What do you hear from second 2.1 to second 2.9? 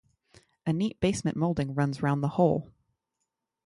the whole.